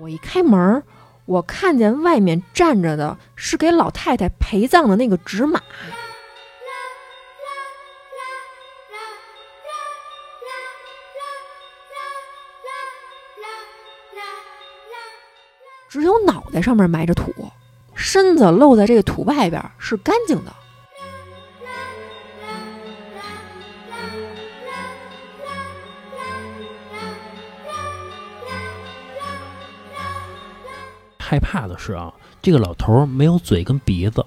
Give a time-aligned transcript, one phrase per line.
[0.00, 0.82] 我一开门，
[1.26, 5.60] 我看见外面站着的是给老太太陪葬的那个纸马。
[15.88, 17.30] 只有脑袋上面埋着土，
[17.94, 20.52] 身子露在这个土外边是干净的。
[31.24, 32.12] 害怕的是啊，
[32.42, 34.26] 这个老头儿没有嘴跟鼻子。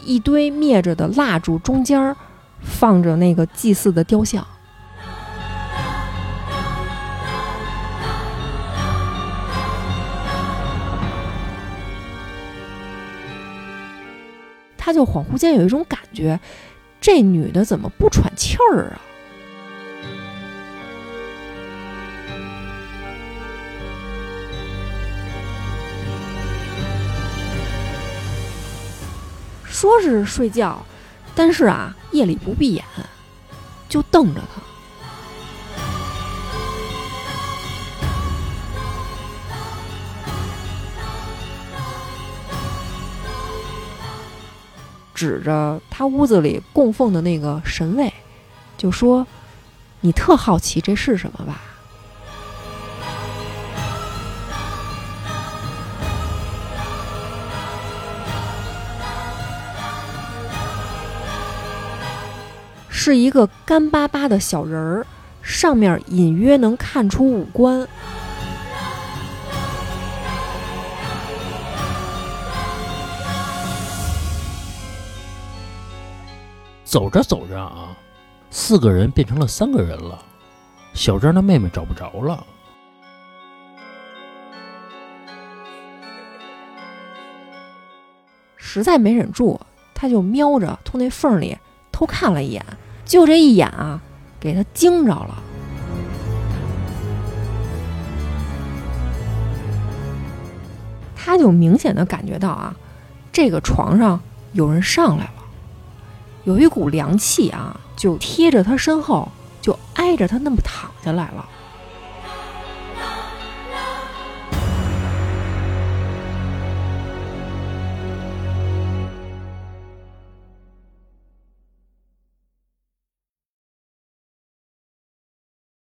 [0.00, 2.16] 一堆灭着的蜡烛中间儿
[2.60, 4.46] 放着那个祭祀的雕像。
[14.86, 16.38] 他就恍惚间有一种感觉，
[17.00, 19.00] 这女的怎么不喘气儿啊？
[29.64, 30.86] 说是睡觉，
[31.34, 32.84] 但是啊，夜里不闭眼，
[33.88, 34.62] 就瞪着他。
[45.16, 48.12] 指着他屋子里供奉的那个神位，
[48.76, 49.26] 就说
[50.02, 51.62] ：“你特好奇这是什么吧？”
[62.90, 65.06] 是一个干巴巴的小人儿，
[65.40, 67.88] 上面隐约能看出五官。
[76.86, 77.96] 走着走着啊，
[78.48, 80.22] 四个人变成了三个人了。
[80.94, 82.46] 小张的妹妹找不着了，
[88.56, 89.60] 实在没忍住，
[89.94, 91.58] 他就瞄着从那缝里
[91.90, 92.64] 偷看了一眼，
[93.04, 94.00] 就这一眼啊，
[94.38, 95.42] 给他惊着了。
[101.16, 102.76] 他就明显的感觉到啊，
[103.32, 104.20] 这个床上
[104.52, 105.35] 有人上来了。
[106.46, 109.28] 有一股凉气啊，就贴着他身后，
[109.60, 111.44] 就挨着他那么躺下来了。